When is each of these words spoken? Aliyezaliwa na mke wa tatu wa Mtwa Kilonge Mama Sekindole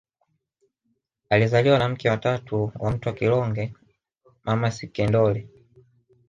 Aliyezaliwa 1.29 1.79
na 1.79 1.89
mke 1.89 2.09
wa 2.09 2.17
tatu 2.17 2.71
wa 2.79 2.91
Mtwa 2.91 3.13
Kilonge 3.13 3.73
Mama 4.43 4.71
Sekindole 4.71 5.47